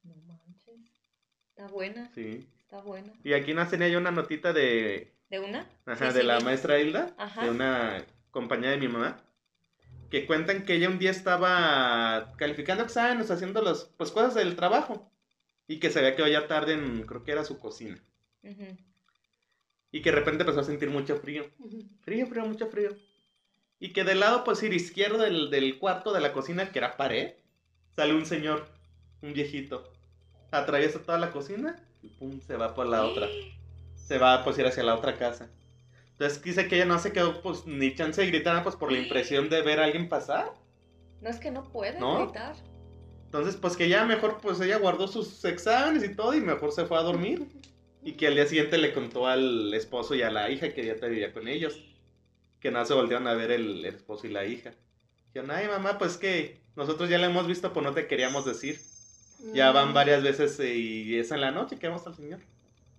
[0.03, 0.79] No manches.
[1.49, 2.09] Está buena.
[2.15, 2.47] Sí.
[2.61, 3.11] Está buena.
[3.25, 5.67] Y aquí nos tenía yo una notita de, ¿De una?
[5.85, 7.43] ajá, Sí, de sí, la maestra Hilda, Ajá.
[7.43, 9.17] de una compañía de mi mamá,
[10.09, 15.11] que cuentan que ella un día estaba calificando exámenes, haciendo las pues, cosas del trabajo,
[15.67, 18.01] y que se había quedado ya tarde en, creo que era su cocina,
[19.91, 21.45] y que de repente empezó a sentir mucho frío,
[22.01, 22.95] frío, frío, mucho frío,
[23.79, 26.97] y que del lado, pues, ir izquierdo del, del cuarto de la cocina, que era
[26.97, 27.33] pared,
[27.95, 28.67] sale un señor,
[29.21, 29.91] un viejito,
[30.51, 33.27] atraviesa toda la cocina, y pum, se va por la otra.
[33.95, 35.49] se va pues ir hacia la otra casa.
[36.17, 38.99] Entonces dice que ella no se quedó pues ni chance de gritar pues por la
[38.99, 40.53] impresión de ver a alguien pasar.
[41.21, 42.23] No es que no puede ¿No?
[42.23, 42.55] gritar.
[43.25, 46.85] Entonces pues que ya mejor pues ella guardó sus exámenes y todo y mejor se
[46.85, 47.45] fue a dormir.
[48.01, 50.95] Y que al día siguiente le contó al esposo y a la hija que ya
[50.95, 51.81] te vivía con ellos.
[52.59, 54.73] Que nada se volvieron a ver el, el esposo y la hija.
[55.33, 58.79] Dijeron, ay mamá, pues que nosotros ya la hemos visto, pues no te queríamos decir.
[59.53, 59.93] Ya van Mm.
[59.93, 62.39] varias veces eh, y es en la noche que vamos al señor.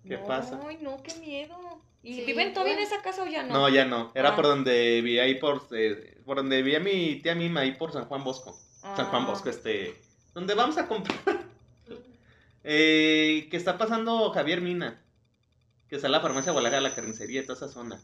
[0.07, 0.59] ¿Qué no, pasa?
[0.67, 1.81] Ay, no, qué miedo.
[2.07, 2.95] ¿Y Sí, viven todavía en bueno.
[2.95, 3.53] esa casa o ya no?
[3.53, 4.11] No, ya no.
[4.15, 4.35] Era Ah.
[4.37, 7.91] por donde vi ahí por, eh, por donde vi a mi tía Mima, ahí por
[7.91, 8.57] San Juan Bosco.
[8.95, 9.27] San Juan Ah.
[9.27, 9.93] Bosco, este,
[10.33, 11.17] donde vamos a comprar.
[12.69, 15.01] Eh, que está pasando Javier Mina,
[15.87, 18.01] que está en la farmacia Guadalajara, la carnicería, toda esa zona.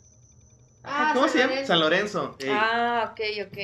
[0.86, 1.52] Ah, ¿Cómo San se llama?
[1.54, 1.68] Lorenzo.
[1.68, 2.36] San Lorenzo.
[2.40, 3.58] Ey, Ah, ok, ok.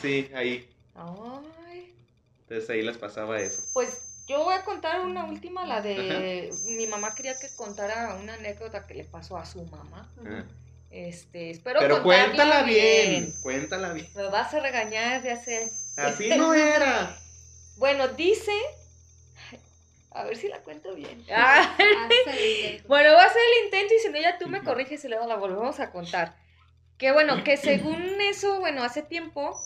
[0.00, 0.68] Sí, ahí.
[0.94, 1.92] Ay.
[2.42, 3.62] Entonces ahí les pasaba eso.
[3.72, 8.34] Pues yo voy a contar una última, la de mi mamá quería que contara una
[8.34, 10.08] anécdota que le pasó a su mamá.
[10.90, 14.06] Este, espero Pero cuéntala bien, cuéntala bien.
[14.14, 15.70] Me vas a regañar, ya sé.
[15.96, 17.18] Así no era.
[17.76, 18.52] Bueno, dice.
[20.12, 21.24] A ver si la cuento bien.
[21.32, 21.76] Ah.
[22.86, 25.26] Bueno, voy a hacer el intento y si no, ya tú me corriges y luego
[25.26, 26.36] la volvemos a contar.
[26.96, 29.60] Que bueno, que según eso, bueno, hace tiempo,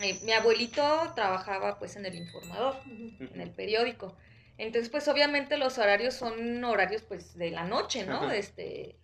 [0.00, 4.16] eh, mi abuelito trabajaba pues en el informador, en el periódico.
[4.58, 8.22] Entonces, pues obviamente los horarios son horarios pues de la noche, ¿no?
[8.24, 8.36] Ajá.
[8.36, 8.96] Este.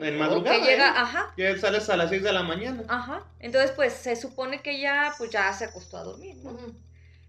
[0.00, 0.92] En o madrugada, Que llega, ¿eh?
[0.96, 2.84] ajá, Ya sales a las 6 de la mañana.
[2.88, 3.24] ajá.
[3.40, 6.36] Entonces, pues se supone que ya, pues ya se acostó a dormir.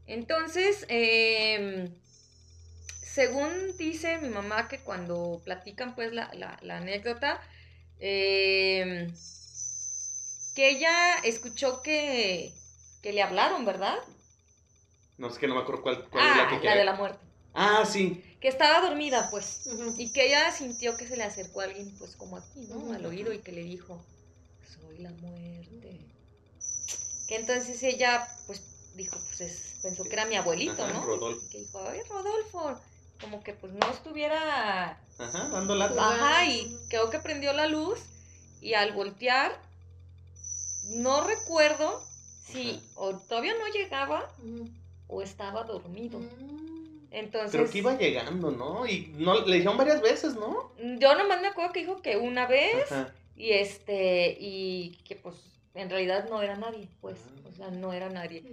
[0.07, 1.89] Entonces, em,
[3.01, 7.39] según dice mi mamá que cuando platican pues la, la- la anécdota,
[7.99, 9.11] em,
[10.55, 12.53] que ella escuchó que,
[13.01, 13.97] que le hablaron, ¿verdad?
[15.17, 16.83] No es que no me acuerdo cuál, cuál Ah, es la la, que de quiere.
[16.85, 17.19] la muerte.
[17.53, 18.23] Ah, sí.
[18.39, 19.67] Que estaba dormida pues.
[19.97, 22.93] Y que ella sintió que se le acercó alguien pues como a ti, ¿no?
[22.93, 24.01] Al oído y que le dijo,
[24.79, 25.99] soy la muerte.
[27.27, 28.61] Que entonces ella pues
[28.95, 31.05] dijo, pues es- pensó que era mi abuelito, Ajá, ¿no?
[31.05, 31.47] Rodolfo.
[31.51, 32.79] que dijo, ay, Rodolfo,
[33.21, 36.09] como que pues no estuviera, Ajá, dando lata.
[36.09, 37.99] ajá, y creo que prendió la luz
[38.61, 39.57] y al voltear,
[40.85, 42.03] no recuerdo
[42.55, 42.79] Ajá.
[42.95, 44.29] o todavía no llegaba
[45.07, 46.19] o estaba dormido.
[46.19, 47.07] Mm.
[47.11, 48.85] Entonces, Creo que iba llegando, ¿no?
[48.85, 50.71] Y no, le dijeron varias veces, ¿no?
[50.77, 53.13] yo nomás me acuerdo que dijo que una vez Ajá.
[53.35, 55.35] y este, y que pues
[55.73, 57.38] en realidad no era nadie, pues, Ah.
[57.59, 58.43] O sea, no era nadie.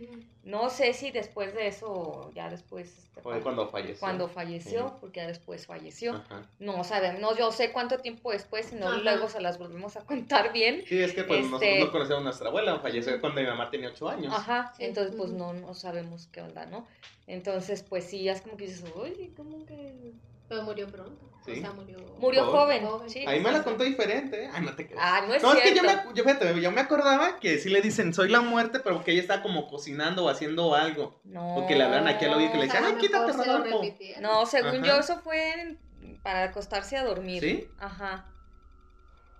[0.43, 4.01] No sé si después de eso, ya después, este, Fue cuando falleció.
[4.01, 4.95] cuando falleció, Sí.
[5.01, 6.15] porque ya después falleció.
[6.15, 6.43] Ajá.
[6.59, 8.99] No sabemos, no, yo sé cuánto tiempo después, si no Ajá.
[8.99, 10.83] luego se las volvemos a contar bien.
[10.87, 13.71] Sí, es que pues Este- nosotros no conocíamos a nuestra abuela, falleció cuando mi mamá
[13.71, 14.33] tenía ocho años.
[14.35, 16.87] Ajá, Sí, entonces pues no, no sabemos qué onda, ¿no?
[17.29, 20.13] Entonces pues sí, es como que dices, oye, ¿cómo que...?
[20.49, 21.31] Pero murió pronto.
[21.45, 21.53] Sí.
[21.53, 21.99] O sea, murió.
[22.19, 22.83] Murió Joven.
[22.83, 23.11] joven, Joven.
[23.11, 23.25] sí.
[23.27, 24.51] Ahí me la contó diferente, ¿eh?
[24.53, 25.03] Ay, no te creas.
[25.05, 26.09] Ah, no es no, es que yo cierto.
[26.11, 29.13] me, yo, fíjate, yo me acordaba que sí le dicen soy la muerte, pero que
[29.13, 31.21] ella estaba como cocinando o haciendo algo.
[31.25, 31.57] No.
[31.57, 33.83] O que le hablan aquí al oído y que le dicen, ay, quítate, se Rodolfo.
[33.83, 34.23] repitieron.
[34.23, 34.87] No, según Ajá.
[34.87, 35.77] yo eso fue
[36.23, 37.41] para acostarse a dormir.
[37.43, 37.69] ¿Sí?
[37.79, 38.27] Ajá.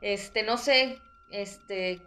[0.01, 0.99] Este, no sé,
[1.31, 2.01] este...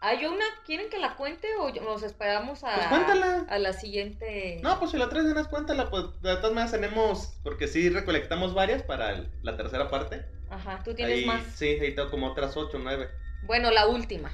[0.00, 3.46] Hay una, ¿quieren que la cuente o nos esperamos a, Pues cuéntala.
[3.48, 4.60] a la siguiente?
[4.62, 7.88] No, pues si la traes de unas cuéntala, pues de todas maneras tenemos, porque sí
[7.88, 10.24] recolectamos varias para el- la tercera parte.
[10.50, 11.42] Ajá, tú tienes Ahí, más.
[11.56, 13.10] Sí, ahí tengo como otras ocho, o nueve.
[13.42, 14.32] Bueno, la última.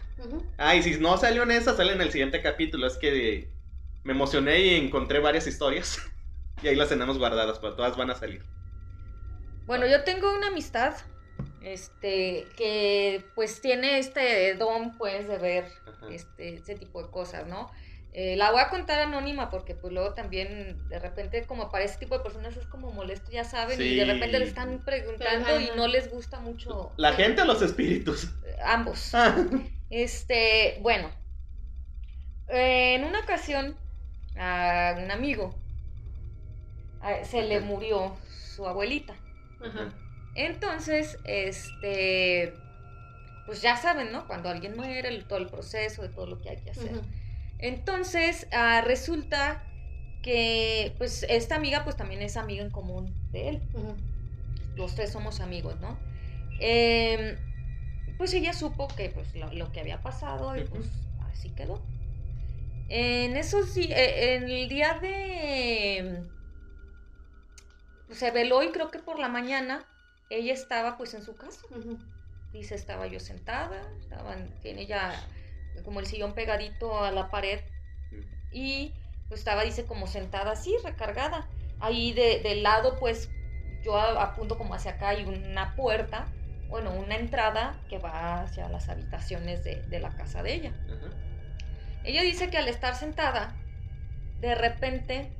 [0.59, 2.87] Ah, y si no salió en esa, sale en el siguiente capítulo.
[2.87, 3.49] Es que
[4.03, 5.99] me emocioné y encontré varias historias.
[6.63, 8.45] y ahí las tenemos guardadas, pero todas van a salir.
[9.67, 10.95] Bueno, yo tengo una amistad,
[11.65, 16.09] este, que pues tiene este don, pues, de ver Ajá.
[16.13, 17.71] este, ese tipo de cosas, ¿no?
[18.13, 21.99] Eh, la voy a contar anónima porque pues luego también de repente como para ese
[21.99, 25.71] tipo de personas es como molesto, ya saben, y de repente le están preguntando y
[25.77, 28.29] no les gusta mucho ¿La gente o los espíritus?
[28.65, 29.15] ambos.
[29.15, 29.35] Ah,
[29.91, 31.11] Este, bueno,
[32.49, 33.77] eh, en una ocasión
[34.37, 35.55] a un amigo
[37.01, 38.17] a- se le murió
[38.55, 39.15] su abuelita.
[39.61, 39.93] Ajá.
[40.35, 42.55] Entonces, este,
[43.47, 44.27] pues ya saben, ¿no?
[44.27, 46.93] Cuando alguien muere, el- todo el proceso de todo lo que hay que hacer.
[47.59, 49.63] Entonces, ah, resulta
[50.23, 53.63] que, pues, esta amiga, pues también es amiga en común de él.
[54.77, 55.99] Los tres somos amigos, ¿no?
[56.61, 57.37] Em,
[58.17, 60.87] pues ella supo que, pues, lo, lo que había pasado y, pues,
[61.31, 61.81] así quedó.
[62.89, 66.23] En esos di- eh, en el día de...
[68.07, 69.87] pues, se veló y creo que por la mañana
[70.31, 71.63] ella estaba, pues, en su casa.
[72.53, 75.13] Dice, estaba yo sentada, estaban, tiene ya
[75.85, 77.61] como el sillón pegadito a la pared
[78.53, 78.95] y
[79.29, 81.49] pues estaba, dice, como sentada así, recargada.
[81.81, 83.29] Ahí de, del lado, pues
[83.83, 86.27] yo apunto como hacia acá hay una puerta,
[86.69, 90.73] bueno, una entrada que va hacia las habitaciones de, de la casa de ella.
[92.05, 93.57] Ella dice que al estar sentada,
[94.41, 95.33] de repente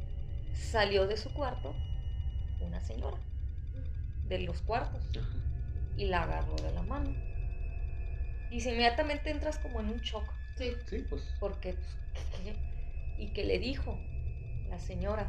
[0.53, 1.75] salió de su cuarto
[2.61, 3.19] una señora
[4.29, 5.37] de los cuartos Ajá.
[5.97, 7.15] y la agarró de la mano.
[8.51, 10.73] Dice, inmediatamente entras como en un shock, Sí.
[10.89, 11.23] Sí, pues.
[11.41, 12.55] porque, pues, ¿qué?
[13.19, 13.99] y que le dijo
[14.69, 15.27] la señora,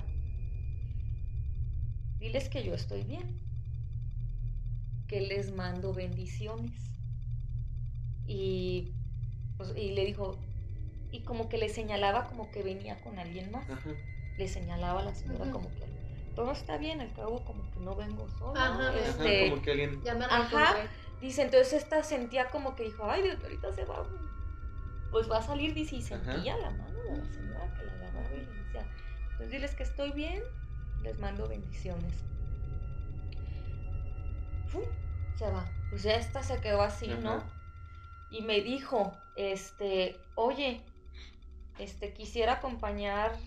[2.19, 3.39] diles que yo estoy bien,
[5.07, 6.73] que les mando bendiciones.
[8.27, 8.91] Y,
[9.57, 10.37] pues, y le dijo,
[11.11, 13.69] y como que le señalaba como que venía con alguien más.
[13.69, 13.91] Ajá.
[14.37, 15.85] Le señalaba a la señora como que
[16.35, 18.65] todo está bien, al cabo como no vengo sola.
[18.65, 20.01] Ajá, este, Ajá, como que alguien.
[20.03, 20.75] Ya me Ajá.
[21.21, 24.05] Dice, entonces esta sentía como que dijo, ay, Dios, ahorita se va,
[25.11, 28.33] pues va a salir, dice, y sentía la mano de la señora que la agarraba
[28.33, 28.85] y le decía,
[29.23, 30.43] entonces diles que estoy bien,
[31.03, 32.13] les mando bendiciones.
[34.67, 34.83] ¡Fum!
[35.37, 35.65] Se va.
[35.89, 37.43] Pues ya esta se quedó así, ¿no?
[38.29, 40.81] Y me dijo, este, oye,
[41.79, 43.37] este, quisiera acompañar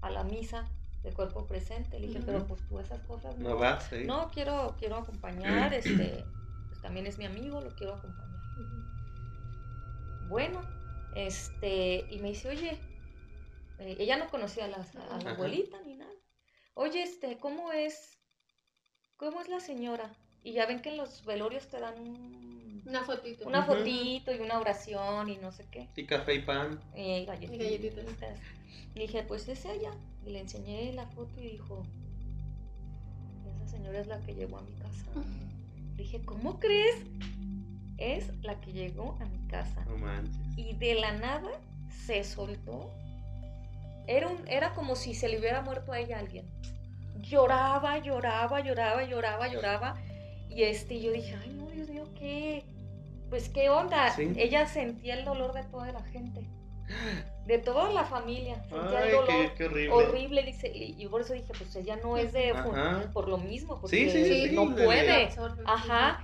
[0.00, 0.68] a la misa
[1.02, 1.98] de cuerpo presente.
[1.98, 4.04] Le dije, pero pues tú esas cosas No vas, sí.
[4.04, 6.24] no, quiero, quiero acompañar, este,
[6.68, 8.32] pues también es mi amigo, lo quiero acompañar.
[10.28, 10.60] Bueno,
[11.14, 12.78] este, y me dice, oye,
[13.78, 15.30] eh, ella no conocía a la, a la Ajá.
[15.32, 16.10] abuelita ni nada.
[16.74, 18.18] Oye, este, ¿cómo es?
[19.16, 20.10] ¿Cómo es la señora?
[20.42, 23.46] Y ya ven que en los velorios te dan un- Una fotito.
[23.46, 25.88] una fotito y una oración y no sé qué.
[25.96, 26.80] Y café y pan.
[26.94, 27.50] Galletitas.
[27.52, 28.38] Y galletitas.
[28.94, 29.92] Y dije, pues es ella.
[30.24, 31.82] Y le enseñé la foto y dijo,
[33.46, 35.06] esa señora es la que llegó a mi casa.
[35.96, 36.96] Le dije, ¿cómo crees?
[37.98, 39.84] Es la que llegó a mi casa.
[39.86, 40.36] No manches.
[40.56, 41.50] Y de la nada
[42.06, 42.90] se soltó.
[44.06, 46.46] Era, un, era como si se le hubiera muerto a ella alguien.
[47.20, 49.96] Lloraba, lloraba, lloraba, lloraba, lloraba.
[50.48, 52.64] Y este, yo dije, ay no, Dios mío, ¿qué?
[53.30, 54.10] Pues qué onda.
[54.10, 54.32] Sí.
[54.36, 56.46] Ella sentía el dolor de toda la gente.
[57.46, 58.62] De toda la familia.
[58.68, 59.90] Sentía Ay, el dolor qué, qué horrible.
[59.92, 60.42] horrible.
[60.44, 63.10] Dice, y, por eso dije, pues ella no es de Ajá.
[63.12, 65.28] por lo mismo, porque Sí, sí, sí, sí, no de- puede.
[65.66, 66.22] Ajá.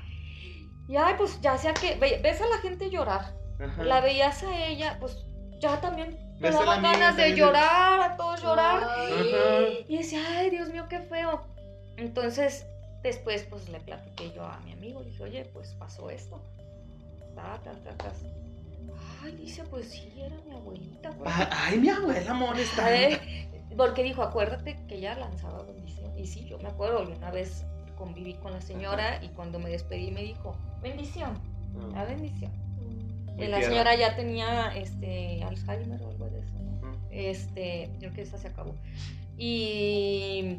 [0.89, 3.83] Y ay, pues ya sea que ve- ves a la gente llorar, Ajá.
[3.83, 5.19] la veías a ella, pues
[5.61, 8.89] ya también te daban ganas de también llorar, a todos llorar.
[8.89, 9.85] Ay.
[9.89, 11.43] Y decía, ay, Dios mío, qué feo.
[11.97, 12.65] Entonces,
[13.03, 16.41] después, pues le platiqué yo a mi amigo, le dije, oye, pues pasó esto.
[17.35, 18.13] Ta, ta, ta, ta.
[19.23, 21.11] Ay, dice, pues sí, era mi abuelita.
[21.11, 21.31] güey".
[21.33, 22.87] Ay, ay, mi abuela molesta.
[23.77, 26.17] Porque dijo, acuérdate que ella lanzaba bendición.
[26.19, 27.65] Y sí, yo me acuerdo, una vez
[27.97, 31.39] conviví con la señora y cuando me despedí me dijo, bendición,
[31.93, 32.51] la bendición.
[32.53, 33.31] Mm.
[33.31, 36.89] Y Muy la señora ya tenía este Alzheimer o algo de eso, ¿no?
[36.89, 36.99] Ujú.
[37.11, 38.75] Este, creo que esa se acabó.
[39.37, 40.59] Y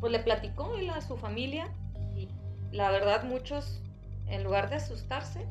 [0.00, 1.68] pues le platicó él a su familia
[2.14, 2.28] y
[2.72, 3.80] la verdad muchos,
[4.26, 5.46] en lugar de asustarse,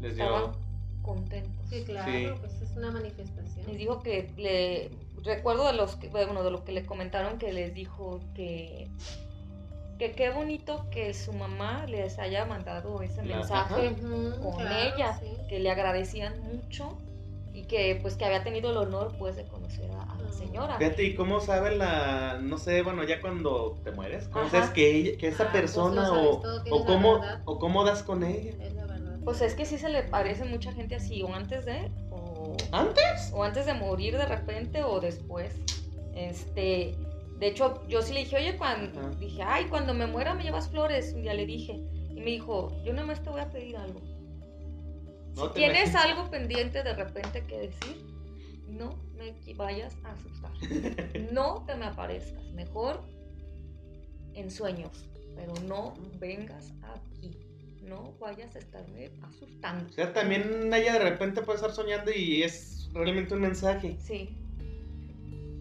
[0.00, 0.61] Les estaban dio.
[1.02, 1.68] Contentos.
[1.68, 2.28] Sí, claro, Sí.
[2.40, 3.66] pues es una manifestación.
[3.66, 4.90] Les dijo que le
[5.22, 8.88] recuerdo de los que bueno de lo que le comentaron que les dijo que
[9.98, 13.94] que qué bonito que su mamá les haya mandado ese La- mensaje
[14.42, 15.26] con claro, ella, sí.
[15.48, 16.98] que le agradecían mucho
[17.54, 20.32] y que pues que había tenido el honor pues de conocer a, a la Ah.
[20.32, 20.78] señora.
[20.78, 24.50] Fíjate, ¿y cómo sabe la, no sé, bueno, ya cuando te mueres, cómo Ajá.
[24.58, 27.42] sabes que, ella- que esa Ah, pues, persona o, todo, o cómo, verdad.
[27.44, 28.52] o cómo das con ella?
[29.24, 33.30] Pues es que sí se le parece mucha gente así, o antes de, o, ¿Antes?
[33.32, 35.54] o antes de morir de repente, o después.
[36.14, 36.96] Este,
[37.38, 40.68] de hecho, yo sí le dije, oye, cuando, dije, ay, cuando me muera me llevas
[40.68, 41.82] flores, día le dije.
[42.10, 44.00] Y me dijo, yo nada más te voy a pedir algo.
[45.34, 48.04] No si tienes algo pendiente de repente que decir,
[48.68, 50.52] no me vayas a asustar.
[51.32, 52.44] No te me aparezcas.
[52.52, 53.02] Mejor
[54.34, 57.38] en sueños, pero no vengas aquí.
[57.82, 59.88] No vayas a estarme asustando.
[59.88, 63.96] O sea, también ella de repente puede estar soñando y es realmente un mensaje.
[64.00, 64.36] Sí.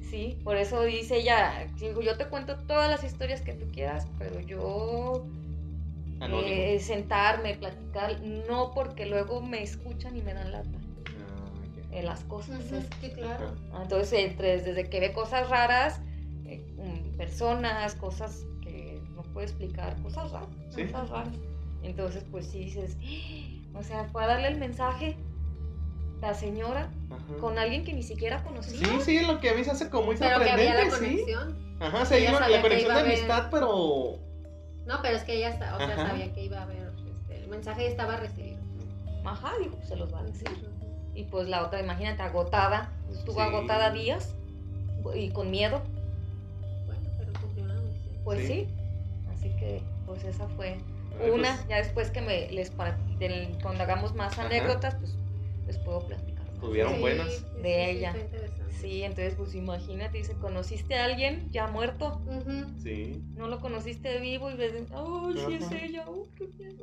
[0.09, 4.07] Sí, por eso dice ella, digo, yo te cuento todas las historias que tú quieras,
[4.19, 5.25] pero yo
[6.21, 10.69] eh, sentarme, platicar, no porque luego me escuchan y me dan lata
[11.07, 12.59] Ah, eh, las cosas.
[12.71, 13.55] Es- claro.
[13.73, 16.01] Ah, Entonces, entre, desde que ve cosas raras,
[16.45, 16.61] eh,
[17.17, 20.83] personas, cosas que no puede explicar, cosas raras, Sí.
[20.87, 21.33] cosas raras.
[21.83, 22.97] Entonces, pues sí dices,
[23.75, 25.17] o sea, fue a darle el mensaje
[26.21, 27.39] la señora Ajá.
[27.39, 28.77] con alguien que ni siquiera conocía.
[28.77, 31.25] Sí, sí, lo que a mí se hace como muy Pero que había la sorprendente,
[31.25, 31.33] sí.
[31.79, 34.17] Ajá, sí, Ella la, conexión iba de amistad, pero...
[34.85, 36.09] No, pero es que ella, sa- o sea, Ajá.
[36.09, 36.91] sabía que iba a haber.
[37.09, 38.59] este, el mensaje estaba recibido.
[39.25, 40.47] Ajá, dijo, se los va a decir.
[41.15, 43.41] Y pues la otra, imagínate, agotada, estuvo Sí.
[43.41, 44.35] agotada días
[45.15, 45.81] y con miedo,
[46.85, 48.15] Bueno, pero cumplió una misión.
[48.23, 48.47] pues Sí.
[48.47, 48.67] sí.
[49.33, 50.77] Así que, pues esa fue
[51.19, 51.55] Una.
[51.57, 54.45] pues, Ya después que me les para- del- cuando hagamos más Ajá.
[54.47, 55.15] anécdotas, pues
[55.67, 56.45] les puedo platicar.
[56.45, 56.59] más.
[56.59, 57.27] Tuvieron Sí, buenas.
[57.55, 58.15] De sí, ella.
[58.79, 62.21] Sí, entonces pues imagínate, dice, ¿conociste a alguien ya muerto?
[62.81, 63.21] Sí.
[63.35, 66.05] No lo conociste vivo y ves, ¡ay, sí es ella!
[66.07, 66.75] ¡oh, qué bien!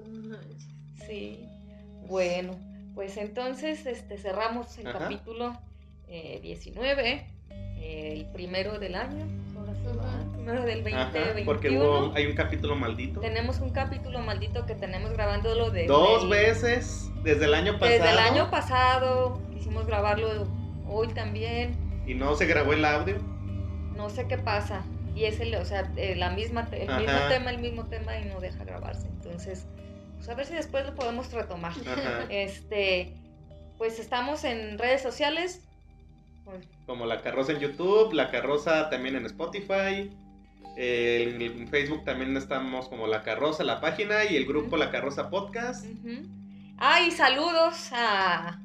[1.06, 1.48] Sí.
[2.06, 2.56] Bueno,
[2.94, 4.98] pues entonces este, cerramos el Ajá.
[5.00, 5.56] capítulo
[6.08, 9.26] eh, 19, eh, el primero del año,
[9.86, 10.32] Ajá.
[10.32, 11.44] primero del Ajá, 2021.
[11.44, 13.20] porque hubo, hay un capítulo maldito.
[13.20, 17.90] Tenemos un capítulo maldito que tenemos grabándolo de Dos veces desde el año pasado.
[17.90, 20.46] Desde el año pasado, quisimos grabarlo
[20.88, 21.76] hoy también,
[22.06, 23.16] Y no se grabó el audio.
[23.96, 24.82] no sé qué pasa.
[25.14, 27.28] Y es el, o sea, eh, la misma, el mismo Ajá.
[27.28, 29.08] tema, el mismo tema y no deja grabarse.
[29.08, 29.66] Entonces,
[30.16, 31.72] pues a ver si después lo podemos retomar.
[31.72, 32.24] Ajá.
[32.30, 33.14] Este,
[33.78, 35.60] pues estamos en redes sociales.
[36.86, 40.10] Como la carroza en YouTube, la carroza también en Spotify.
[40.80, 45.28] eh, en Facebook también estamos como la carroza, la página y el grupo La Carroza
[45.28, 45.84] Podcast.
[45.84, 46.22] ujú.
[46.78, 48.60] Ah, y saludos a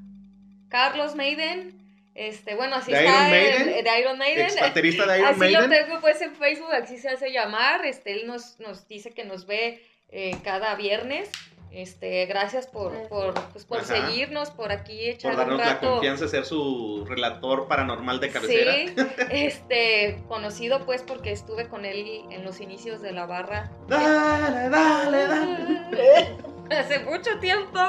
[0.69, 1.81] Carlos Maiden.
[2.13, 4.45] Este, bueno, así ¿De está Iron el- de Iron Maiden.
[4.45, 5.61] Ex baterista de Iron así Maiden.
[5.63, 7.83] lo tengo pues en Facebook, así se hace llamar.
[7.85, 11.31] Este, él nos, nos dice que nos ve eh, cada viernes.
[11.73, 15.91] Este, gracias por, por, pues, por seguirnos, por aquí echar Por darnos un la rato.
[15.93, 18.73] confianza de ser su relator paranormal de cabecera.
[18.73, 18.93] Sí,
[19.31, 23.71] este, conocido pues porque estuve con él en los inicios de la barra.
[23.87, 26.37] Dale, dale, dale.
[26.77, 27.79] Hace mucho tiempo,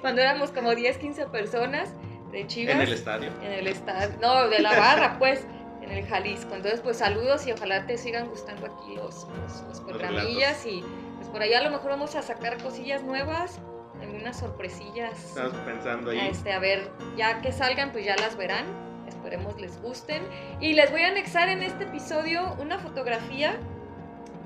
[0.00, 1.90] cuando éramos como 10, 15 personas
[2.30, 2.76] de Chivas.
[2.76, 3.32] En el estadio.
[3.42, 5.44] En el estadio, no, de la barra, pues,
[5.82, 6.54] en el Jalisco.
[6.54, 10.84] Entonces, pues saludos y ojalá te sigan gustando aquí los, los, los programillas y
[11.24, 13.58] pues por allá a lo mejor vamos a sacar cosillas nuevas,
[14.00, 15.12] algunas sorpresillas.
[15.24, 16.18] Estamos pensando ahí.
[16.30, 18.66] Este, a ver, ya que salgan, pues ya las verán.
[19.08, 20.22] Esperemos les gusten.
[20.60, 23.56] Y les voy a anexar en este episodio una fotografía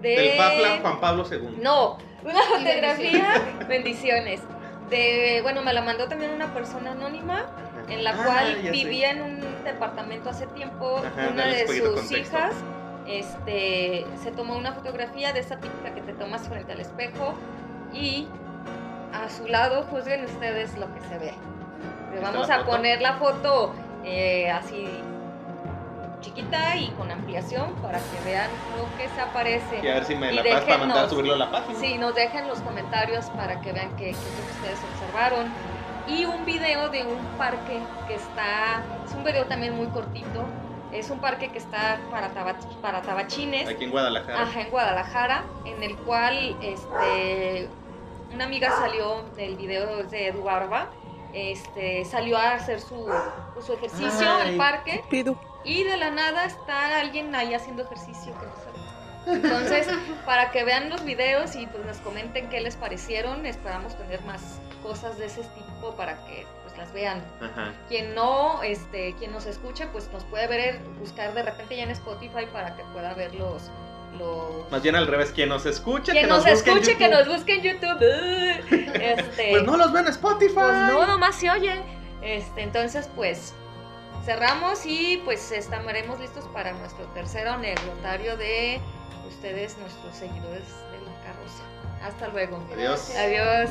[0.01, 0.11] de.
[0.11, 1.59] Del Papa Juan Pablo II.
[1.61, 4.41] No, una fotografía, bendiciones.
[4.91, 7.47] De, bueno, me la mandó también una persona anónima
[7.89, 8.71] en la Ah, cual ya sé.
[8.71, 10.99] vivía en un departamento hace tiempo.
[11.05, 12.17] Ajá, una de sus contexto.
[12.17, 12.55] hijas
[13.09, 17.35] este, se tomó una fotografía de esa típica que te tomas frente al espejo
[17.93, 18.29] y
[19.13, 21.33] a su lado juzguen ustedes lo que se ve.
[22.11, 22.71] Le ¿Está vamos a foto?
[22.71, 23.73] poner la foto
[24.05, 24.87] eh, así
[26.21, 29.81] chiquita y con ampliación para que vean lo que se aparece.
[29.83, 31.79] Y a ver si me Y la pasas para mandar subirlo a la página.
[31.79, 35.47] Sí, nos dejen los comentarios para que vean qué es lo que ustedes observaron.
[36.09, 40.45] Y un video de un parque que está, es un video también muy cortito,
[40.93, 44.43] es un parque que está para, taba- para tabachines, Aquí en Guadalajara.
[44.43, 47.69] ajá, en Guadalajara, en el cual este,
[48.33, 50.89] una amiga salió del video de Edu Barba,
[51.33, 53.07] este, salió a hacer su,
[53.55, 54.51] pues, su ejercicio Ay.
[54.51, 55.39] al parque Pido.
[55.65, 58.33] y de la nada está alguien ahí haciendo ejercicio.
[58.39, 58.79] que no sabe.
[59.37, 59.87] Entonces,
[60.27, 64.59] para que vean los videos y pues nos comenten qué les parecieron, esperamos tener más
[64.83, 66.47] cosas de ese tipo para que
[66.79, 67.23] las vean.
[67.41, 67.73] Ajá.
[67.89, 71.91] Quien no, este, quien nos escuche, pues nos puede ver, buscar de repente ya en
[71.91, 73.71] Spotify para que pueda ver los,
[74.19, 77.55] lo Más bien al revés, quien nos escuche, quien que nos, escuche, que nos busque
[77.55, 77.99] en YouTube.
[78.99, 80.55] Este, Pues no los ven en Spotify.
[80.55, 81.81] Pues no, nomás se oye.
[82.23, 83.55] Este, entonces, pues
[84.25, 88.81] cerramos y pues estaremos listos para nuestro tercer anecdotario de
[89.27, 91.63] ustedes, nuestros seguidores de la carroza.
[92.03, 92.63] Hasta luego.
[92.75, 93.11] Adiós.
[93.17, 93.71] Adiós.